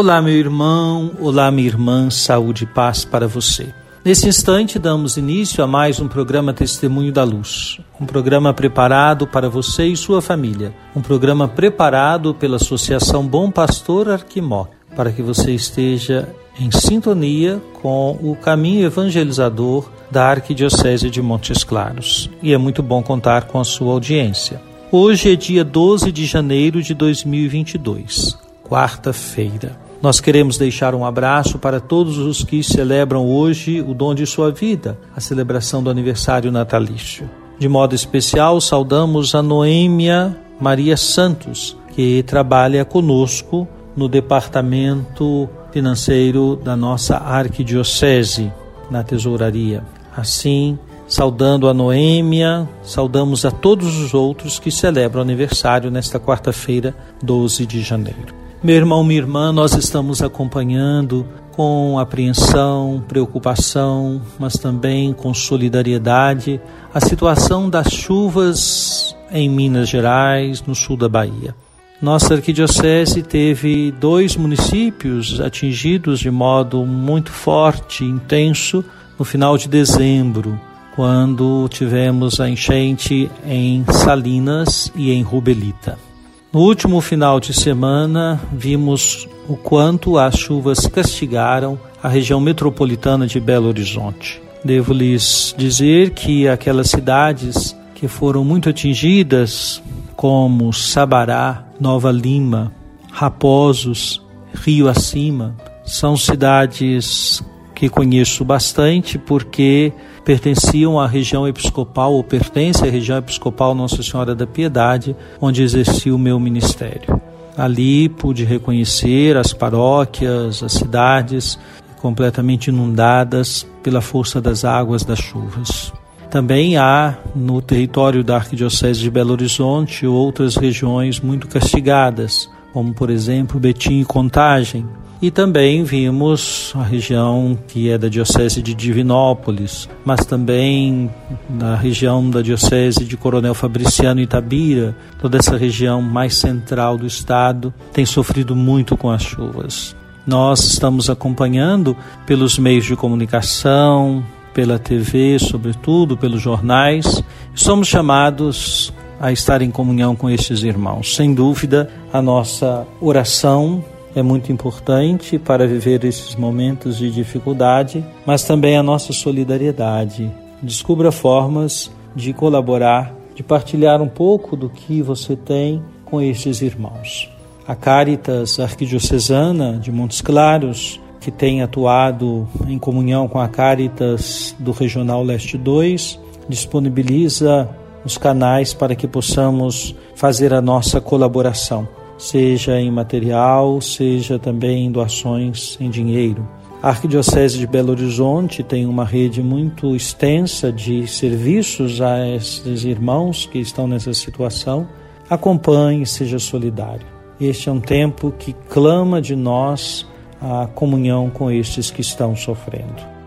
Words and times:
Olá, 0.00 0.22
meu 0.22 0.32
irmão, 0.32 1.10
olá, 1.20 1.50
minha 1.50 1.68
irmã, 1.68 2.08
saúde 2.08 2.64
e 2.64 2.66
paz 2.66 3.04
para 3.04 3.28
você. 3.28 3.68
Nesse 4.02 4.26
instante, 4.26 4.78
damos 4.78 5.18
início 5.18 5.62
a 5.62 5.66
mais 5.66 6.00
um 6.00 6.08
programa 6.08 6.54
Testemunho 6.54 7.12
da 7.12 7.22
Luz, 7.22 7.78
um 8.00 8.06
programa 8.06 8.54
preparado 8.54 9.26
para 9.26 9.50
você 9.50 9.84
e 9.84 9.96
sua 9.98 10.22
família, 10.22 10.74
um 10.96 11.02
programa 11.02 11.46
preparado 11.46 12.34
pela 12.34 12.56
Associação 12.56 13.26
Bom 13.26 13.50
Pastor 13.50 14.08
Arquimó, 14.08 14.68
para 14.96 15.12
que 15.12 15.20
você 15.20 15.52
esteja 15.52 16.26
em 16.58 16.70
sintonia 16.70 17.60
com 17.82 18.18
o 18.22 18.34
caminho 18.34 18.86
evangelizador 18.86 19.90
da 20.10 20.30
Arquidiocese 20.30 21.10
de 21.10 21.20
Montes 21.20 21.62
Claros. 21.62 22.30
E 22.42 22.54
é 22.54 22.56
muito 22.56 22.82
bom 22.82 23.02
contar 23.02 23.44
com 23.44 23.60
a 23.60 23.64
sua 23.64 23.92
audiência. 23.92 24.62
Hoje 24.90 25.30
é 25.30 25.36
dia 25.36 25.62
12 25.62 26.10
de 26.10 26.24
janeiro 26.24 26.82
de 26.82 26.94
2022, 26.94 28.38
quarta-feira. 28.64 29.89
Nós 30.02 30.18
queremos 30.18 30.56
deixar 30.56 30.94
um 30.94 31.04
abraço 31.04 31.58
para 31.58 31.78
todos 31.78 32.16
os 32.16 32.42
que 32.42 32.62
celebram 32.62 33.26
hoje 33.26 33.82
o 33.82 33.92
dom 33.92 34.14
de 34.14 34.24
sua 34.24 34.50
vida, 34.50 34.98
a 35.14 35.20
celebração 35.20 35.82
do 35.82 35.90
aniversário 35.90 36.50
natalício. 36.50 37.28
De 37.58 37.68
modo 37.68 37.94
especial, 37.94 38.58
saudamos 38.62 39.34
a 39.34 39.42
Noêmia 39.42 40.34
Maria 40.58 40.96
Santos, 40.96 41.76
que 41.94 42.22
trabalha 42.22 42.82
conosco 42.82 43.68
no 43.94 44.08
departamento 44.08 45.46
financeiro 45.70 46.56
da 46.56 46.74
nossa 46.74 47.18
arquidiocese, 47.18 48.50
na 48.90 49.04
tesouraria. 49.04 49.84
Assim, 50.16 50.78
saudando 51.06 51.68
a 51.68 51.74
Noêmia, 51.74 52.66
saudamos 52.82 53.44
a 53.44 53.50
todos 53.50 53.98
os 53.98 54.14
outros 54.14 54.58
que 54.58 54.70
celebram 54.70 55.20
aniversário 55.20 55.90
nesta 55.90 56.18
quarta-feira, 56.18 56.94
12 57.22 57.66
de 57.66 57.82
janeiro. 57.82 58.39
Meu 58.62 58.76
irmão, 58.76 59.02
minha 59.02 59.20
irmã, 59.20 59.52
nós 59.52 59.72
estamos 59.74 60.20
acompanhando 60.20 61.26
com 61.52 61.98
apreensão, 61.98 63.02
preocupação, 63.08 64.20
mas 64.38 64.58
também 64.58 65.14
com 65.14 65.32
solidariedade 65.32 66.60
a 66.92 67.00
situação 67.00 67.70
das 67.70 67.90
chuvas 67.90 69.16
em 69.32 69.48
Minas 69.48 69.88
Gerais, 69.88 70.62
no 70.66 70.74
sul 70.74 70.98
da 70.98 71.08
Bahia. 71.08 71.54
Nossa 72.02 72.34
arquidiocese 72.34 73.22
teve 73.22 73.92
dois 73.92 74.36
municípios 74.36 75.40
atingidos 75.40 76.20
de 76.20 76.30
modo 76.30 76.84
muito 76.84 77.30
forte, 77.30 78.04
intenso, 78.04 78.84
no 79.18 79.24
final 79.24 79.56
de 79.56 79.70
dezembro, 79.70 80.60
quando 80.94 81.66
tivemos 81.70 82.38
a 82.40 82.48
enchente 82.48 83.30
em 83.42 83.86
Salinas 83.90 84.92
e 84.94 85.12
em 85.12 85.22
Rubelita. 85.22 86.09
No 86.52 86.62
último 86.62 87.00
final 87.00 87.38
de 87.38 87.52
semana, 87.52 88.40
vimos 88.52 89.28
o 89.48 89.56
quanto 89.56 90.18
as 90.18 90.36
chuvas 90.36 90.84
castigaram 90.88 91.78
a 92.02 92.08
região 92.08 92.40
metropolitana 92.40 93.24
de 93.24 93.38
Belo 93.38 93.68
Horizonte. 93.68 94.42
Devo 94.64 94.92
lhes 94.92 95.54
dizer 95.56 96.10
que 96.10 96.48
aquelas 96.48 96.90
cidades 96.90 97.76
que 97.94 98.08
foram 98.08 98.42
muito 98.42 98.68
atingidas, 98.68 99.80
como 100.16 100.72
Sabará, 100.72 101.64
Nova 101.78 102.10
Lima, 102.10 102.72
Raposos, 103.12 104.20
Rio 104.52 104.88
Acima, 104.88 105.54
são 105.84 106.16
cidades 106.16 107.40
que 107.80 107.88
conheço 107.88 108.44
bastante 108.44 109.16
porque 109.16 109.90
pertenciam 110.22 111.00
à 111.00 111.06
região 111.06 111.48
episcopal 111.48 112.12
ou 112.12 112.22
pertence 112.22 112.86
à 112.86 112.90
região 112.90 113.16
episcopal 113.16 113.74
Nossa 113.74 114.02
Senhora 114.02 114.34
da 114.34 114.46
Piedade, 114.46 115.16
onde 115.40 115.62
exerci 115.62 116.10
o 116.10 116.18
meu 116.18 116.38
ministério. 116.38 117.18
Ali 117.56 118.10
pude 118.10 118.44
reconhecer 118.44 119.34
as 119.34 119.54
paróquias, 119.54 120.62
as 120.62 120.72
cidades 120.72 121.58
completamente 122.02 122.68
inundadas 122.68 123.66
pela 123.82 124.02
força 124.02 124.42
das 124.42 124.62
águas 124.62 125.02
das 125.02 125.18
chuvas. 125.18 125.90
Também 126.30 126.76
há 126.76 127.16
no 127.34 127.62
território 127.62 128.22
da 128.22 128.36
Arquidiocese 128.36 129.00
de 129.00 129.10
Belo 129.10 129.32
Horizonte 129.32 130.06
outras 130.06 130.54
regiões 130.54 131.18
muito 131.18 131.48
castigadas, 131.48 132.46
como 132.74 132.92
por 132.92 133.08
exemplo 133.08 133.58
Betim 133.58 134.00
e 134.00 134.04
Contagem, 134.04 134.86
e 135.22 135.30
também 135.30 135.84
vimos 135.84 136.72
a 136.74 136.82
região 136.82 137.58
que 137.68 137.90
é 137.90 137.98
da 137.98 138.08
Diocese 138.08 138.62
de 138.62 138.74
Divinópolis, 138.74 139.88
mas 140.04 140.24
também 140.24 141.10
na 141.48 141.76
região 141.76 142.28
da 142.30 142.40
Diocese 142.40 143.04
de 143.04 143.16
Coronel 143.16 143.54
Fabriciano 143.54 144.20
Itabira, 144.20 144.96
toda 145.20 145.36
essa 145.36 145.56
região 145.56 146.00
mais 146.00 146.34
central 146.36 146.96
do 146.96 147.06
estado 147.06 147.72
tem 147.92 148.06
sofrido 148.06 148.56
muito 148.56 148.96
com 148.96 149.10
as 149.10 149.22
chuvas. 149.22 149.94
Nós 150.26 150.64
estamos 150.64 151.10
acompanhando 151.10 151.96
pelos 152.24 152.58
meios 152.58 152.86
de 152.86 152.96
comunicação, 152.96 154.24
pela 154.54 154.78
TV, 154.78 155.38
sobretudo 155.38 156.16
pelos 156.16 156.40
jornais, 156.40 157.22
somos 157.54 157.88
chamados 157.88 158.92
a 159.20 159.30
estar 159.30 159.60
em 159.60 159.70
comunhão 159.70 160.16
com 160.16 160.30
estes 160.30 160.62
irmãos. 160.62 161.14
Sem 161.14 161.34
dúvida, 161.34 161.90
a 162.10 162.22
nossa 162.22 162.86
oração 163.00 163.84
é 164.14 164.22
muito 164.22 164.50
importante 164.50 165.38
para 165.38 165.66
viver 165.66 166.04
esses 166.04 166.34
momentos 166.34 166.98
de 166.98 167.10
dificuldade, 167.10 168.04
mas 168.26 168.44
também 168.44 168.76
a 168.76 168.82
nossa 168.82 169.12
solidariedade. 169.12 170.30
Descubra 170.62 171.12
formas 171.12 171.90
de 172.14 172.32
colaborar, 172.32 173.14
de 173.34 173.42
partilhar 173.42 174.02
um 174.02 174.08
pouco 174.08 174.56
do 174.56 174.68
que 174.68 175.00
você 175.00 175.36
tem 175.36 175.82
com 176.04 176.20
estes 176.20 176.60
irmãos. 176.60 177.30
A 177.66 177.74
Caritas 177.74 178.58
Arquidiocesana 178.58 179.78
de 179.78 179.92
Montes 179.92 180.20
Claros, 180.20 181.00
que 181.20 181.30
tem 181.30 181.62
atuado 181.62 182.48
em 182.66 182.78
comunhão 182.78 183.28
com 183.28 183.38
a 183.38 183.48
Caritas 183.48 184.56
do 184.58 184.72
Regional 184.72 185.22
Leste 185.22 185.56
2, 185.56 186.18
disponibiliza 186.48 187.68
os 188.04 188.18
canais 188.18 188.74
para 188.74 188.96
que 188.96 189.06
possamos 189.06 189.94
fazer 190.16 190.52
a 190.52 190.60
nossa 190.60 191.00
colaboração 191.00 191.86
seja 192.20 192.78
em 192.78 192.90
material, 192.90 193.80
seja 193.80 194.38
também 194.38 194.86
em 194.86 194.92
doações 194.92 195.78
em 195.80 195.88
dinheiro. 195.88 196.46
A 196.82 196.90
Arquidiocese 196.90 197.58
de 197.58 197.66
Belo 197.66 197.90
Horizonte 197.90 198.62
tem 198.62 198.86
uma 198.86 199.04
rede 199.04 199.42
muito 199.42 199.96
extensa 199.96 200.70
de 200.70 201.06
serviços 201.06 202.00
a 202.00 202.28
esses 202.28 202.84
irmãos 202.84 203.46
que 203.46 203.58
estão 203.58 203.88
nessa 203.88 204.12
situação. 204.12 204.86
Acompanhe, 205.28 206.06
seja 206.06 206.38
solidário. 206.38 207.06
Este 207.40 207.70
é 207.70 207.72
um 207.72 207.80
tempo 207.80 208.32
que 208.38 208.52
clama 208.68 209.20
de 209.20 209.34
nós 209.34 210.06
a 210.40 210.66
comunhão 210.66 211.30
com 211.30 211.50
estes 211.50 211.90
que 211.90 212.00
estão 212.02 212.36
sofrendo. 212.36 213.19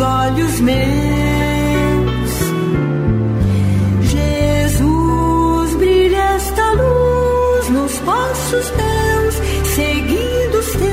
Olhos 0.00 0.60
meus. 0.60 0.80
Jesus, 4.10 5.76
brilha 5.76 6.34
esta 6.34 6.72
luz 6.72 7.68
nos 7.68 7.98
passos 7.98 8.72
meus, 8.76 9.34
seguindo 9.74 10.58
os 10.58 10.72
teus. 10.72 10.90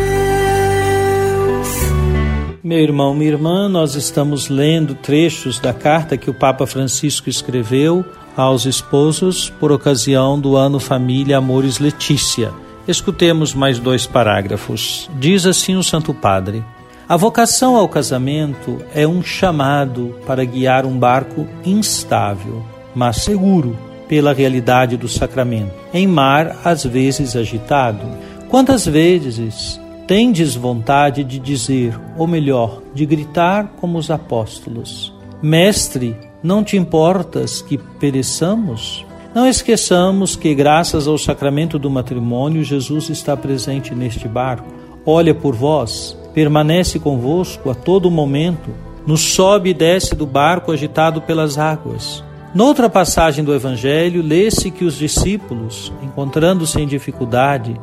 Meu 2.64 2.80
irmão, 2.80 3.16
minha 3.16 3.32
irmã, 3.32 3.70
nós 3.70 3.96
estamos 3.96 4.50
lendo 4.50 4.94
trechos 4.94 5.60
da 5.60 5.74
carta 5.74 6.18
que 6.18 6.30
o 6.30 6.34
Papa 6.34 6.68
Francisco 6.68 7.30
escreveu 7.30 8.06
aos 8.36 8.66
esposos 8.66 9.50
por 9.60 9.72
ocasião 9.72 10.40
do 10.40 10.56
ano 10.56 10.80
Família 10.80 11.38
Amores 11.38 11.80
Letícia. 11.80 12.52
Escutemos 12.88 13.54
mais 13.54 13.80
dois 13.80 14.06
parágrafos. 14.06 15.10
Diz 15.20 15.46
assim 15.46 15.76
o 15.76 15.84
Santo 15.84 16.14
Padre: 16.14 16.64
A 17.10 17.16
vocação 17.16 17.78
ao 17.78 17.88
casamento 17.88 18.80
é 18.94 19.08
um 19.08 19.24
chamado 19.24 20.20
para 20.28 20.44
guiar 20.44 20.86
um 20.86 21.00
barco 21.00 21.48
instável, 21.64 22.62
mas 22.94 23.24
seguro, 23.24 23.78
pela 24.10 24.34
realidade 24.34 24.98
do 24.98 25.08
sacramento, 25.08 25.72
em 25.94 26.06
mar 26.06 26.58
às 26.66 26.84
vezes 26.84 27.34
agitado. 27.34 28.06
Quantas 28.50 28.86
vezes 28.86 29.80
tendes 30.06 30.54
vontade 30.54 31.24
de 31.24 31.40
dizer, 31.40 31.98
ou 32.18 32.28
melhor, 32.28 32.82
de 32.94 33.06
gritar 33.06 33.76
como 33.80 33.98
os 33.98 34.12
apóstolos: 34.12 35.14
Mestre, 35.42 36.14
não 36.44 36.62
te 36.62 36.76
importas 36.76 37.62
que 37.62 37.78
pereçamos? 37.78 39.06
Não 39.34 39.48
esqueçamos 39.48 40.36
que, 40.36 40.54
graças 40.54 41.08
ao 41.08 41.18
sacramento 41.18 41.80
do 41.80 41.90
matrimônio, 41.90 42.66
Jesus 42.66 43.10
está 43.10 43.38
presente 43.38 43.96
neste 43.96 44.28
barco. 44.28 44.68
Olha 45.06 45.34
por 45.34 45.56
vós, 45.56 46.17
permanece 46.38 47.00
convosco 47.00 47.72
a 47.72 47.74
todo 47.74 48.12
momento, 48.12 48.70
nos 49.08 49.22
sobe 49.22 49.72
e 49.72 49.74
desce 49.74 50.14
do 50.14 50.28
barco 50.28 50.72
agitado 50.72 51.20
pelas 51.20 51.58
águas. 51.58 52.24
Noutra 52.54 52.88
passagem 52.88 53.44
do 53.44 53.56
Evangelho, 53.56 54.22
lê-se 54.22 54.70
que 54.70 54.86
os 54.86 55.00
discípulos, 55.00 55.92
encontrando-se 56.04 56.80
em 56.80 56.86
dificuldade, 56.86 57.76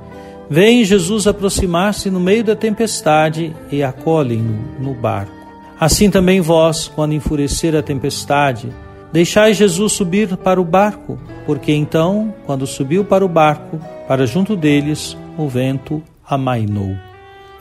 veem 0.49 0.85
Jesus 0.85 1.27
aproximar-se 1.27 2.09
no 2.11 2.21
meio 2.21 2.45
da 2.45 2.55
tempestade 2.55 3.53
e 3.73 3.83
acolhem-no 3.83 4.56
no 4.79 4.95
barco. 4.95 5.35
Assim 5.81 6.09
também 6.09 6.41
vós, 6.41 6.87
quando 6.87 7.12
enfurecer 7.12 7.75
a 7.75 7.83
tempestade, 7.83 8.69
deixai 9.12 9.53
Jesus 9.53 9.95
subir 9.95 10.37
para 10.37 10.61
o 10.61 10.65
barco, 10.65 11.19
porque 11.45 11.73
então, 11.73 12.33
quando 12.47 12.69
subiu 12.69 13.05
para 13.05 13.25
o 13.25 13.29
barco, 13.29 13.81
para 14.06 14.29
junto 14.29 14.55
deles, 14.55 15.17
o 15.37 15.49
vento 15.49 16.01
amainou. 16.25 16.95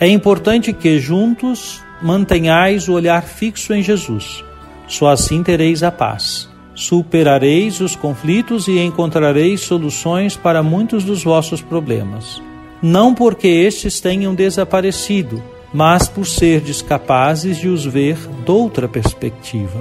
É 0.03 0.07
importante 0.09 0.73
que 0.73 0.99
juntos 0.99 1.81
mantenhais 2.01 2.89
o 2.89 2.91
olhar 2.91 3.23
fixo 3.23 3.73
em 3.73 3.81
Jesus. 3.81 4.43
Só 4.85 5.07
assim 5.07 5.41
tereis 5.41 5.81
a 5.81 5.89
paz 5.89 6.49
superareis 6.75 7.79
os 7.79 7.95
conflitos 7.95 8.67
e 8.67 8.77
encontrareis 8.79 9.61
soluções 9.61 10.35
para 10.35 10.61
muitos 10.61 11.05
dos 11.05 11.23
vossos 11.23 11.61
problemas. 11.61 12.41
Não 12.81 13.15
porque 13.15 13.47
estes 13.47 14.01
tenham 14.01 14.35
desaparecido, 14.35 15.41
mas 15.73 16.09
por 16.09 16.27
serdes 16.27 16.81
capazes 16.81 17.57
de 17.57 17.69
os 17.69 17.85
ver 17.85 18.17
doutra 18.45 18.89
perspectiva. 18.89 19.79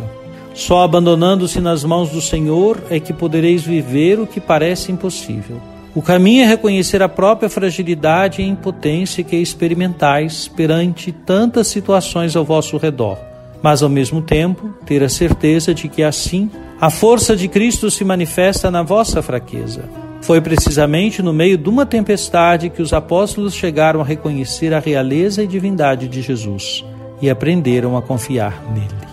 Só 0.54 0.84
abandonando-se 0.84 1.60
nas 1.60 1.82
mãos 1.82 2.10
do 2.10 2.20
Senhor 2.20 2.80
é 2.90 3.00
que 3.00 3.12
podereis 3.12 3.64
viver 3.64 4.20
o 4.20 4.26
que 4.28 4.40
parece 4.40 4.92
impossível. 4.92 5.60
O 5.94 6.00
caminho 6.00 6.44
é 6.44 6.46
reconhecer 6.46 7.02
a 7.02 7.08
própria 7.08 7.50
fragilidade 7.50 8.40
e 8.40 8.48
impotência 8.48 9.22
que 9.22 9.36
experimentais 9.36 10.48
perante 10.48 11.12
tantas 11.12 11.66
situações 11.66 12.34
ao 12.34 12.46
vosso 12.46 12.78
redor, 12.78 13.18
mas 13.62 13.82
ao 13.82 13.90
mesmo 13.90 14.22
tempo 14.22 14.70
ter 14.86 15.02
a 15.02 15.08
certeza 15.08 15.74
de 15.74 15.88
que 15.88 16.02
assim 16.02 16.50
a 16.80 16.88
força 16.88 17.36
de 17.36 17.46
Cristo 17.46 17.90
se 17.90 18.04
manifesta 18.06 18.70
na 18.70 18.82
vossa 18.82 19.20
fraqueza. 19.20 19.84
Foi 20.22 20.40
precisamente 20.40 21.20
no 21.20 21.32
meio 21.32 21.58
de 21.58 21.68
uma 21.68 21.84
tempestade 21.84 22.70
que 22.70 22.80
os 22.80 22.94
apóstolos 22.94 23.54
chegaram 23.54 24.00
a 24.00 24.04
reconhecer 24.04 24.72
a 24.72 24.78
realeza 24.78 25.42
e 25.42 25.46
divindade 25.46 26.08
de 26.08 26.22
Jesus 26.22 26.82
e 27.20 27.28
aprenderam 27.28 27.98
a 27.98 28.02
confiar 28.02 28.64
nele. 28.72 29.12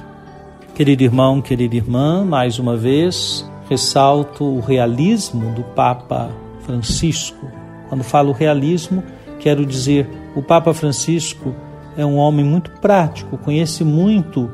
Querido 0.74 1.04
irmão, 1.04 1.42
querida 1.42 1.76
irmã, 1.76 2.24
mais 2.24 2.58
uma 2.58 2.78
vez 2.78 3.46
ressalto 3.70 4.46
o 4.46 4.62
realismo 4.62 5.54
do 5.54 5.62
Papa 5.62 6.32
Francisco. 6.70 7.52
Quando 7.88 8.04
falo 8.04 8.32
realismo, 8.32 9.04
quero 9.40 9.66
dizer 9.66 10.08
o 10.36 10.44
Papa 10.44 10.72
Francisco 10.72 11.56
é 11.98 12.06
um 12.06 12.18
homem 12.18 12.46
muito 12.46 12.70
prático, 12.80 13.40
conhece 13.40 13.84
muito 13.84 14.52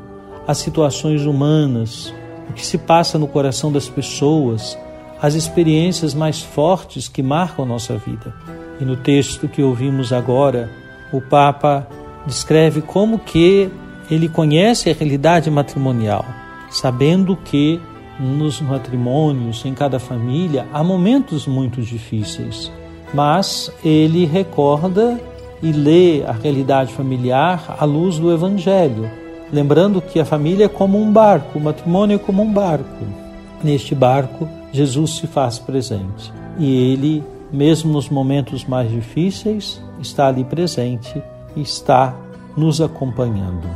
as 0.48 0.56
situações 0.56 1.26
humanas, 1.26 2.14
o 2.48 2.54
que 2.54 2.64
se 2.64 2.78
passa 2.78 3.18
no 3.18 3.28
coração 3.28 3.70
das 3.70 3.86
pessoas, 3.86 4.78
as 5.20 5.34
experiências 5.34 6.14
mais 6.14 6.40
fortes 6.40 7.06
que 7.06 7.22
marcam 7.22 7.66
nossa 7.66 7.98
vida. 7.98 8.32
E 8.80 8.84
no 8.86 8.96
texto 8.96 9.46
que 9.46 9.62
ouvimos 9.62 10.10
agora, 10.10 10.70
o 11.12 11.20
Papa 11.20 11.86
descreve 12.26 12.80
como 12.80 13.18
que 13.18 13.70
ele 14.10 14.26
conhece 14.26 14.88
a 14.88 14.94
realidade 14.94 15.50
matrimonial, 15.50 16.24
sabendo 16.70 17.36
que 17.36 17.78
nos 18.18 18.60
matrimônios, 18.60 19.64
em 19.64 19.74
cada 19.74 19.98
família, 19.98 20.66
há 20.72 20.82
momentos 20.82 21.46
muito 21.46 21.82
difíceis, 21.82 22.72
mas 23.12 23.70
ele 23.84 24.24
recorda 24.24 25.20
e 25.62 25.72
lê 25.72 26.24
a 26.24 26.32
realidade 26.32 26.92
familiar 26.92 27.76
à 27.78 27.84
luz 27.84 28.18
do 28.18 28.32
Evangelho 28.32 29.10
lembrando 29.52 30.00
que 30.00 30.18
a 30.18 30.24
família 30.24 30.64
é 30.64 30.68
como 30.68 31.00
um 31.00 31.12
barco, 31.12 31.58
o 31.58 31.62
matrimônio 31.62 32.16
é 32.16 32.18
como 32.18 32.42
um 32.42 32.52
barco. 32.52 33.04
Neste 33.62 33.94
barco, 33.94 34.48
Jesus 34.72 35.16
se 35.16 35.26
faz 35.26 35.58
presente 35.58 36.32
e 36.58 36.92
ele, 36.92 37.22
mesmo 37.52 37.92
nos 37.92 38.08
momentos 38.08 38.64
mais 38.64 38.90
difíceis, 38.90 39.80
está 40.00 40.28
ali 40.28 40.44
presente 40.44 41.22
e 41.54 41.62
está 41.62 42.14
nos 42.56 42.80
acompanhando, 42.80 43.68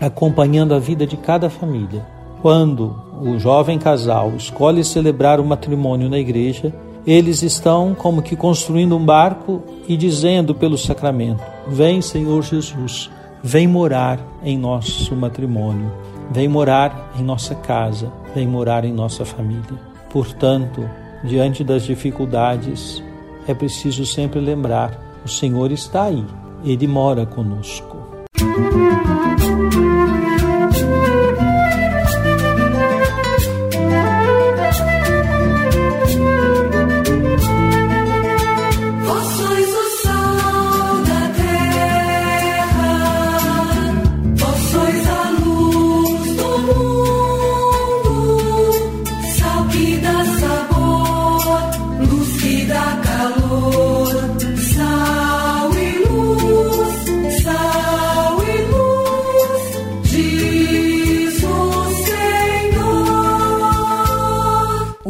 acompanhando 0.00 0.74
a 0.74 0.78
vida 0.78 1.06
de 1.06 1.16
cada 1.16 1.48
família. 1.48 2.04
Quando 2.42 2.96
o 3.20 3.38
jovem 3.38 3.78
casal 3.78 4.32
escolhe 4.36 4.82
celebrar 4.82 5.38
o 5.38 5.44
matrimônio 5.44 6.10
na 6.10 6.18
igreja, 6.18 6.74
eles 7.06 7.40
estão 7.40 7.94
como 7.94 8.20
que 8.20 8.34
construindo 8.34 8.96
um 8.96 9.04
barco 9.04 9.62
e 9.86 9.96
dizendo 9.96 10.52
pelo 10.52 10.76
sacramento: 10.76 11.40
Vem, 11.68 12.02
Senhor 12.02 12.42
Jesus 12.42 13.08
vem 13.44 13.68
morar 13.68 14.18
em 14.42 14.58
nosso 14.58 15.14
matrimônio, 15.14 15.88
vem 16.32 16.48
morar 16.48 17.12
em 17.16 17.22
nossa 17.22 17.54
casa, 17.54 18.12
vem 18.34 18.48
morar 18.48 18.84
em 18.84 18.92
nossa 18.92 19.24
família. 19.24 19.78
Portanto, 20.10 20.88
diante 21.22 21.62
das 21.62 21.84
dificuldades, 21.84 23.00
é 23.46 23.54
preciso 23.54 24.04
sempre 24.04 24.40
lembrar: 24.40 24.98
o 25.24 25.28
Senhor 25.28 25.70
está 25.70 26.06
aí, 26.06 26.26
Ele 26.64 26.88
mora 26.88 27.24
conosco. 27.24 27.96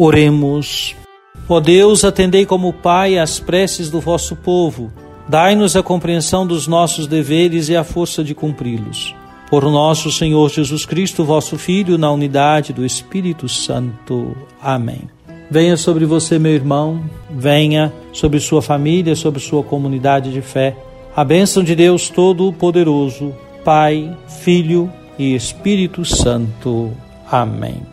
Oremos. 0.05 0.97
Ó 1.49 1.61
Deus, 1.61 2.05
atendei 2.05 2.45
como 2.45 2.73
Pai 2.73 3.21
às 3.21 3.39
preces 3.39 3.89
do 3.89 4.01
vosso 4.01 4.35
povo. 4.35 4.91
Dai-nos 5.29 5.77
a 5.77 5.83
compreensão 5.83 6.45
dos 6.45 6.67
nossos 6.67 7.07
deveres 7.07 7.69
e 7.69 7.77
a 7.77 7.85
força 7.85 8.25
de 8.25 8.35
cumpri-los. 8.35 9.15
Por 9.49 9.63
nosso 9.63 10.11
Senhor 10.11 10.51
Jesus 10.51 10.85
Cristo, 10.85 11.25
vosso 11.25 11.57
Filho, 11.57 11.97
na 11.97 12.11
unidade 12.11 12.73
do 12.73 12.85
Espírito 12.85 13.49
Santo. 13.49 14.37
Amém. 14.61 15.03
Venha 15.49 15.77
sobre 15.77 16.05
você, 16.05 16.37
meu 16.37 16.53
irmão, 16.53 17.01
venha 17.31 17.93
sobre 18.13 18.41
sua 18.41 18.61
família, 18.61 19.15
sobre 19.15 19.39
sua 19.39 19.63
comunidade 19.63 20.33
de 20.33 20.43
fé. 20.43 20.77
A 21.15 21.23
bênção 21.23 21.63
de 21.63 21.77
Deus 21.77 22.11
Todo-Poderoso, 22.11 23.33
Pai, 23.65 24.13
Filho 24.27 24.93
e 25.17 25.33
Espírito 25.37 26.05
Santo. 26.05 26.91
Amém. 27.31 27.93